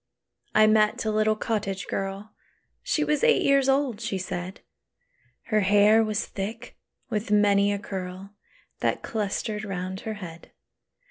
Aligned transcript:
I 0.55 0.65
met 0.65 1.05
a 1.05 1.11
little 1.11 1.35
cottage 1.35 1.85
girl: 1.85 2.33
She 2.81 3.03
was 3.03 3.23
eight 3.23 3.43
years 3.43 3.69
old, 3.69 4.01
she 4.01 4.17
said; 4.17 4.61
Her 5.43 5.59
hair 5.59 6.03
was 6.03 6.25
thick 6.25 6.75
with 7.11 7.29
many 7.29 7.71
a 7.71 7.77
curl 7.77 8.33
That 8.79 9.03
clustered 9.03 9.63
round 9.63 9.99
her 9.99 10.15
head. 10.15 10.53